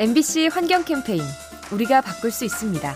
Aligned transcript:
MBC 0.00 0.46
환경 0.52 0.84
캠페인 0.84 1.22
우리가 1.72 2.00
바꿀 2.02 2.30
수 2.30 2.44
있습니다. 2.44 2.94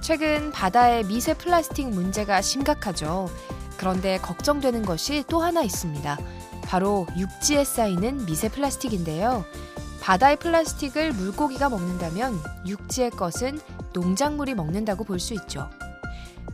최근 0.00 0.52
바다의 0.52 1.04
미세 1.06 1.34
플라스틱 1.34 1.88
문제가 1.88 2.40
심각하죠. 2.40 3.28
그런데 3.76 4.18
걱정되는 4.18 4.84
것이 4.84 5.24
또 5.28 5.40
하나 5.40 5.62
있습니다. 5.62 6.16
바로 6.64 7.08
육지에 7.18 7.64
쌓이는 7.64 8.24
미세 8.24 8.48
플라스틱인데요. 8.48 9.44
바다의 10.00 10.36
플라스틱을 10.36 11.12
물고기가 11.14 11.68
먹는다면 11.70 12.38
육지의 12.66 13.10
것은 13.10 13.58
농작물이 13.94 14.54
먹는다고 14.54 15.02
볼 15.02 15.18
수 15.18 15.34
있죠. 15.34 15.68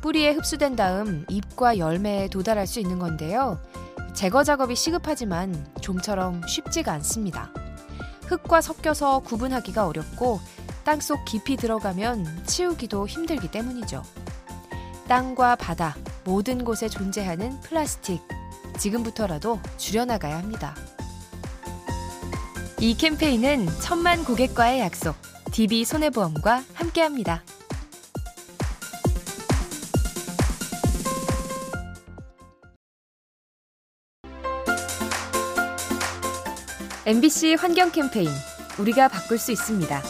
뿌리에 0.01 0.31
흡수된 0.31 0.77
다음 0.77 1.27
잎과 1.29 1.77
열매에 1.77 2.29
도달할 2.29 2.67
수 2.67 2.81
있는 2.81 2.99
건데요. 2.99 3.61
제거 4.15 4.45
작업이 4.45 4.75
시급하지만 4.75 5.67
좀처럼 5.81 6.47
쉽지가 6.47 6.93
않습니다. 6.95 7.53
흙과 8.27 8.61
섞여서 8.61 9.21
구분하기가 9.21 9.87
어렵고 9.87 10.41
땅속 10.85 11.25
깊이 11.25 11.57
들어가면 11.57 12.45
치우기도 12.47 13.07
힘들기 13.07 13.51
때문이죠. 13.51 14.03
땅과 15.09 15.57
바다 15.57 15.97
모든 16.25 16.65
곳에 16.65 16.89
존재하는 16.89 17.59
플라스틱 17.61 18.23
지금부터라도 18.79 19.59
줄여나가야 19.77 20.39
합니다. 20.39 20.75
이 22.79 22.97
캠페인은 22.97 23.67
천만 23.81 24.25
고객과의 24.25 24.81
약속 24.81 25.17
DB 25.53 25.85
손해보험과 25.85 26.65
함께합니다. 26.75 27.43
MBC 37.11 37.57
환경 37.59 37.91
캠페인 37.91 38.31
우리가 38.79 39.09
바꿀 39.09 39.37
수 39.37 39.51
있습니다. 39.51 40.01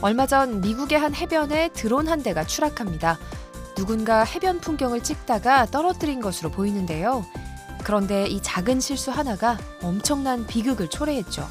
얼마 0.00 0.24
전 0.24 0.60
미국의 0.60 0.96
한 0.96 1.12
해변에 1.12 1.70
드론 1.70 2.06
한 2.06 2.22
대가 2.22 2.44
추락합니다. 2.44 3.18
누군가 3.74 4.22
해변 4.22 4.60
풍경을 4.60 5.02
찍다가 5.02 5.66
떨어뜨린 5.66 6.20
것으로 6.20 6.52
보이는데요. 6.52 7.26
그런데 7.82 8.28
이 8.28 8.40
작은 8.40 8.78
실수 8.78 9.10
하나가 9.10 9.58
엄청난 9.82 10.46
비극을 10.46 10.88
초래했죠. 10.88 11.44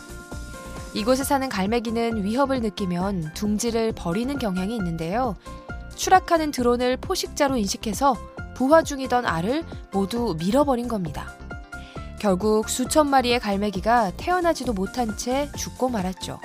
이곳에 0.94 1.26
사는 1.26 1.50
갈매기는 1.50 2.24
위협을 2.24 2.62
느끼면 2.62 3.34
둥지를 3.34 3.92
버리는 3.92 4.40
경향이 4.40 4.74
있는데요. 4.78 5.36
추락하는 5.98 6.52
드론을 6.52 6.96
포식자로 6.96 7.58
인식해서 7.58 8.16
부화 8.54 8.84
중이던 8.84 9.26
알을 9.26 9.66
모두 9.92 10.38
밀어버린 10.40 10.88
겁니다. 10.88 11.36
결국 12.20 12.70
수천 12.70 13.10
마리의 13.10 13.40
갈매기가 13.40 14.12
태어나지도 14.18 14.74
못한 14.74 15.18
채 15.18 15.50
죽고 15.58 15.90
말았죠. 15.90 16.40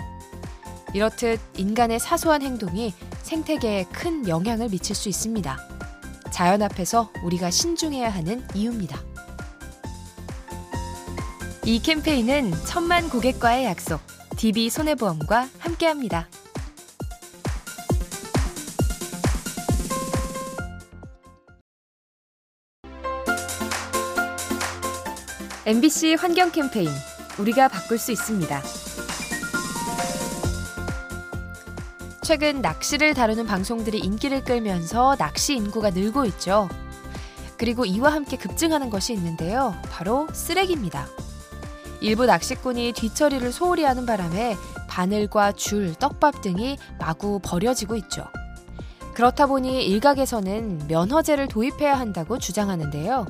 이렇듯 0.92 1.40
인간의 1.56 2.00
사소한 2.00 2.42
행동이 2.42 2.92
생태계에 3.22 3.84
큰 3.92 4.28
영향을 4.28 4.68
미칠 4.68 4.96
수 4.96 5.08
있습니다. 5.08 5.56
자연 6.30 6.62
앞에서 6.62 7.10
우리가 7.22 7.50
신중해야 7.50 8.10
하는 8.10 8.44
이유입니다. 8.54 8.98
이 11.64 11.80
캠페인은 11.80 12.52
천만 12.66 13.08
고객과의 13.08 13.66
약속, 13.66 14.00
DB 14.36 14.70
손해보험과 14.70 15.48
함께합니다. 15.58 16.28
MBC 25.66 26.14
환경 26.14 26.50
캠페인 26.50 26.88
우리가 27.38 27.68
바꿀 27.68 27.98
수 27.98 28.12
있습니다. 28.12 28.62
최근 32.22 32.62
낚시를 32.62 33.12
다루는 33.12 33.44
방송들이 33.44 33.98
인기를 33.98 34.42
끌면서 34.42 35.16
낚시 35.16 35.54
인구가 35.54 35.90
늘고 35.90 36.24
있죠. 36.26 36.66
그리고 37.58 37.84
이와 37.84 38.10
함께 38.10 38.38
급증하는 38.38 38.88
것이 38.88 39.12
있는데요. 39.12 39.74
바로 39.90 40.28
쓰레기입니다. 40.32 41.06
일부 42.00 42.24
낚시꾼이 42.24 42.94
뒤처리를 42.94 43.52
소홀히 43.52 43.84
하는 43.84 44.06
바람에 44.06 44.56
바늘과 44.88 45.52
줄, 45.52 45.94
떡밥 45.94 46.40
등이 46.40 46.78
마구 46.98 47.38
버려지고 47.42 47.96
있죠. 47.96 48.24
그렇다 49.12 49.46
보니 49.46 49.86
일각에서는 49.88 50.86
면허제를 50.88 51.48
도입해야 51.48 51.98
한다고 51.98 52.38
주장하는데요. 52.38 53.26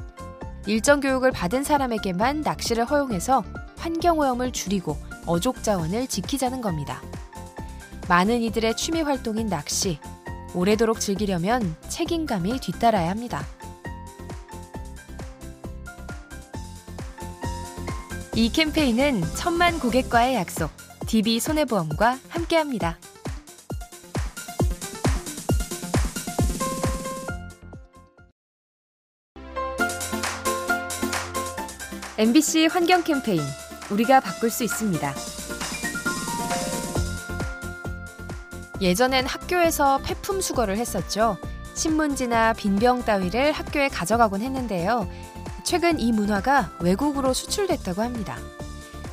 일정 0.70 1.00
교육을 1.00 1.32
받은 1.32 1.64
사람에게만 1.64 2.42
낚시를 2.42 2.84
허용해서 2.84 3.42
환경오염을 3.76 4.53
줄이고 4.53 4.97
어족 5.26 5.64
자원을 5.64 6.06
지키자는 6.06 6.60
겁니다. 6.60 7.03
많은 8.08 8.41
이들의 8.41 8.76
취미 8.76 9.03
활동인 9.03 9.48
낚시. 9.48 9.98
오래도록 10.54 11.00
즐기려면 11.00 11.75
책임감이 11.88 12.60
뒤따라야 12.60 13.10
합니다. 13.10 13.44
이 18.37 18.52
캠페인은 18.52 19.22
천만 19.34 19.76
고객과의 19.81 20.37
약속, 20.37 20.70
DB 21.08 21.41
손해보험과 21.41 22.20
함께합니다. 22.28 22.97
MBC 32.20 32.66
환경 32.66 33.03
캠페인 33.03 33.41
우리가 33.91 34.20
바꿀 34.20 34.50
수 34.50 34.62
있습니다. 34.62 35.14
예전엔 38.78 39.25
학교에서 39.25 39.97
폐품 40.04 40.42
수거를 40.42 40.76
했었죠. 40.76 41.38
신문지나 41.72 42.53
빈병 42.53 43.06
따위를 43.06 43.53
학교에 43.53 43.88
가져가곤 43.88 44.42
했는데요. 44.42 45.08
최근 45.64 45.98
이 45.98 46.12
문화가 46.12 46.70
외국으로 46.81 47.32
수출됐다고 47.32 48.03
합니다. 48.03 48.37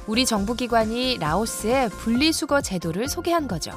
우리 0.05 0.25
정부기관이 0.25 1.19
라오스의 1.21 1.87
분리수거 1.87 2.59
제도를 2.59 3.07
소개한 3.07 3.47
거죠. 3.47 3.71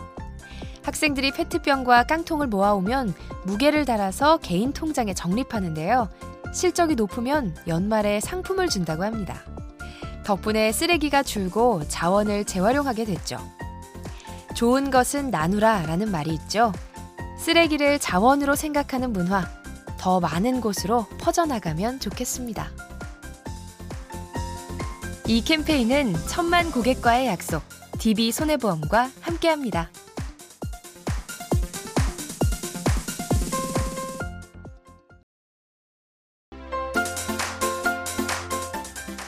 학생들이 0.83 1.31
페트병과 1.31 2.03
깡통을 2.03 2.49
모아오면 2.49 3.15
무게를 3.45 3.85
달아서 3.85 4.39
개인 4.39 4.73
통장에 4.73 5.15
적립하는데요. 5.15 6.09
실적이 6.53 6.95
높으면 6.97 7.57
연말에 7.67 8.21
상품을 8.21 8.69
준다고 8.69 9.05
합니다. 9.05 9.43
덕분에 10.25 10.73
쓰레기가 10.73 11.23
줄고 11.23 11.83
자원을 11.89 12.45
재활용하게 12.45 13.05
됐죠. 13.05 13.39
좋은 14.55 14.91
것은 14.91 15.31
나누라 15.31 15.83
라는 15.87 16.11
말이 16.11 16.33
있죠. 16.35 16.73
쓰레기를 17.39 17.99
자원으로 17.99 18.55
생각하는 18.55 19.13
문화, 19.13 19.49
더 19.99 20.21
많은 20.21 20.61
곳으로 20.61 21.07
퍼져나가면 21.19 22.01
좋겠습니다. 22.01 22.69
이 25.27 25.43
캠페인은 25.43 26.15
천만 26.29 26.71
고객과의 26.71 27.29
약속, 27.29 27.63
DB 27.99 28.33
손해보험과 28.33 29.11
함께합니다. 29.21 29.91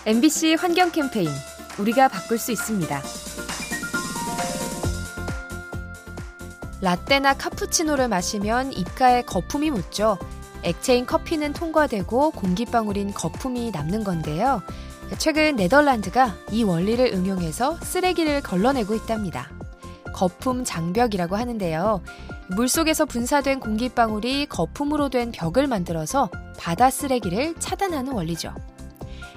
MBC 0.04 0.54
환경 0.54 0.90
캠페인 0.90 1.28
우리가 1.78 2.08
바꿀 2.08 2.36
수 2.36 2.50
있습니다. 2.50 3.00
라떼나 6.80 7.34
카푸치노를 7.34 8.08
마시면 8.08 8.72
입가에 8.72 9.22
거품이 9.22 9.70
묻죠. 9.70 10.18
액체인 10.64 11.06
커피는 11.06 11.52
통과되고 11.52 12.32
공기방울인 12.32 13.14
거품이 13.14 13.70
남는 13.70 14.02
건데요. 14.02 14.62
최근 15.19 15.54
네덜란드가 15.54 16.34
이 16.50 16.64
원리를 16.64 17.12
응용해서 17.14 17.76
쓰레기를 17.76 18.40
걸러내고 18.40 18.96
있답니다. 18.96 19.50
거품 20.12 20.64
장벽이라고 20.64 21.37
하는데요. 21.37 22.02
물속에서 22.48 23.05
분사된 23.05 23.60
공기방울이 23.60 24.46
거품으로 24.46 25.10
된 25.10 25.31
벽을 25.31 25.69
만들어서 25.69 26.28
바다 26.58 26.90
쓰레기를 26.90 27.55
차단하는 27.60 28.12
원리죠. 28.12 28.52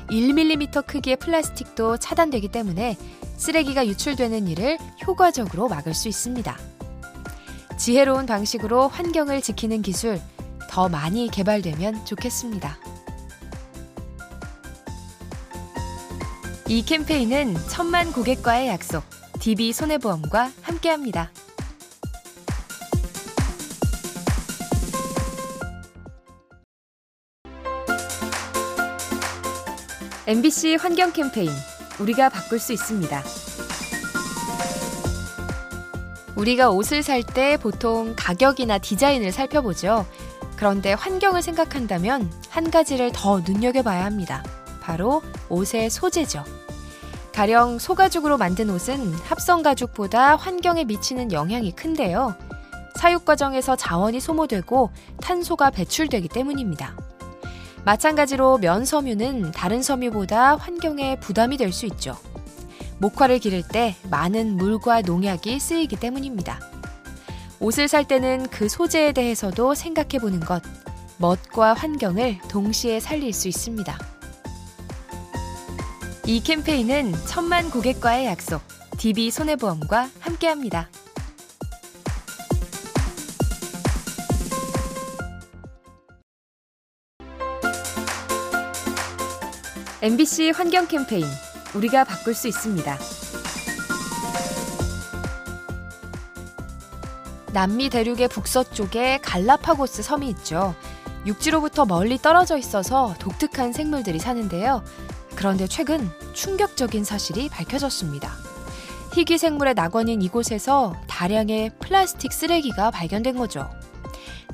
1mm 0.10 0.86
크기의 0.86 1.18
플라스틱도 1.18 1.98
차단되기 1.98 2.50
때문에 2.50 2.98
쓰레기가 3.38 3.86
유출되는 3.88 4.48
일을 4.48 4.78
효과적으로 5.06 5.68
막을 5.68 5.94
수 5.94 6.08
있습니다. 6.08 6.58
지혜로운 7.78 8.26
방식으로 8.26 8.88
환경을 8.88 9.42
지키는 9.42 9.82
기술 9.82 10.20
더 10.70 10.90
많이 10.90 11.30
개발되면 11.30 12.06
좋겠습니다. 12.06 12.78
이 16.68 16.84
캠페인은 16.84 17.56
천만 17.70 18.12
고객과의 18.12 18.70
약속, 18.70 19.04
DB 19.40 19.72
손해보험과 19.72 20.52
함께합니다. 20.62 21.32
MBC 30.28 30.78
환경 30.82 31.12
캠페인 31.14 31.52
우리가 32.00 32.30
바꿀 32.30 32.58
수 32.60 32.74
있습니다. 32.74 33.24
우리가 36.36 36.72
옷을 36.72 37.04
살 37.04 37.22
때 37.24 37.58
보통 37.58 38.16
가격이나 38.18 38.80
디자인을 38.80 39.32
살펴보죠. 39.32 40.06
그런데 40.56 40.94
환경을 40.94 41.42
생각한다면 41.44 42.32
한 42.50 42.72
가지를 42.72 43.12
더 43.14 43.40
눈여겨봐야 43.42 44.04
합니다. 44.04 44.44
바로 44.82 45.22
옷의 45.50 45.90
소재죠. 45.92 46.44
가령 47.34 47.78
소가죽으로 47.78 48.38
만든 48.38 48.70
옷은 48.72 49.14
합성 49.26 49.62
가죽보다 49.62 50.38
환경에 50.38 50.86
미치는 50.86 51.34
영향이 51.34 51.74
큰데요. 51.74 52.36
사육 52.96 53.26
과정에서 53.26 53.76
자원이 53.76 54.20
소모되고 54.20 54.90
탄소가 55.22 55.70
배출되기 55.70 56.30
때문입니다. 56.30 56.96
마찬가지로 57.86 58.58
면 58.58 58.84
섬유는 58.84 59.52
다른 59.52 59.84
섬유보다 59.84 60.56
환경에 60.56 61.20
부담이 61.20 61.58
될 61.58 61.72
수 61.72 61.86
있죠. 61.86 62.18
목화를 62.98 63.40
기를 63.40 63.62
때 63.68 63.96
많은 64.10 64.56
물과 64.58 65.02
농약이 65.02 65.60
쓰이기 65.60 65.96
때문입니다. 65.98 66.60
옷을 67.60 67.88
살 67.88 68.08
때는 68.08 68.48
그 68.50 68.70
소재에 68.70 69.12
대해서도 69.12 69.76
생각해 69.76 70.20
보는 70.20 70.40
것, 70.40 70.62
멋과 71.18 71.74
환경을 71.74 72.40
동시에 72.48 73.00
살릴 73.00 73.34
수 73.34 73.48
있습니다. 73.48 73.98
이 76.26 76.42
캠페인은 76.42 77.14
천만 77.28 77.70
고객과의 77.70 78.26
약속, 78.26 78.62
DB 78.98 79.30
손해보험과 79.30 80.10
함께합니다. 80.20 80.90
MBC 90.06 90.52
환경 90.52 90.88
캠페인 90.88 91.26
우리가 91.74 92.04
바꿀 92.04 92.36
수 92.36 92.48
있습니다. 92.48 92.96
남미 97.52 97.90
대륙의 97.90 98.28
북서쪽에 98.28 99.18
갈라파고스 99.24 100.04
섬이 100.04 100.30
있죠. 100.30 100.76
육지로부터 101.26 101.86
멀리 101.86 102.20
떨어져 102.20 102.56
있어서 102.60 103.16
독특한 103.18 103.74
생물들이 103.74 104.20
사는데요. 104.20 104.84
그런데 105.34 105.66
최근 105.66 106.08
충격적인 106.34 107.04
사실이 107.04 107.50
밝혀졌습니다. 107.50 108.32
희귀 109.16 109.40
생물의 109.40 109.74
낙원인 109.74 110.22
이곳에서 110.22 110.96
다량의 111.08 111.72
플라스틱 111.80 112.32
쓰레기가 112.32 112.92
발견된 112.92 113.36
거죠. 113.38 113.72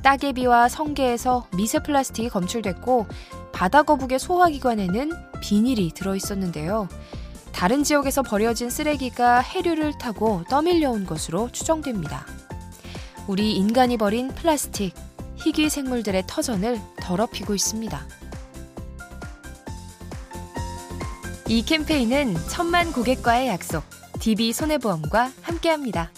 따개비와 0.02 0.70
성게에서 0.70 1.46
미세 1.54 1.78
플라스틱이 1.78 2.30
검출됐고 2.30 3.06
바다 3.62 3.84
거북의 3.84 4.18
소화기관에는 4.18 5.12
비닐이 5.40 5.92
들어 5.94 6.16
있었는데요. 6.16 6.88
다른 7.52 7.84
지역에서 7.84 8.24
버려진 8.24 8.70
쓰레기가 8.70 9.38
해류를 9.38 9.96
타고 9.98 10.42
떠밀려온 10.50 11.06
것으로 11.06 11.48
추정됩니다. 11.52 12.26
우리 13.28 13.52
인간이 13.54 13.98
버린 13.98 14.34
플라스틱, 14.34 14.94
희귀 15.36 15.70
생물들의 15.70 16.24
터전을 16.26 16.80
더럽히고 16.96 17.54
있습니다. 17.54 18.04
이 21.46 21.64
캠페인은 21.64 22.34
천만 22.48 22.92
고객과의 22.92 23.46
약속, 23.46 23.84
DB 24.18 24.52
손해보험과 24.52 25.30
함께합니다. 25.40 26.10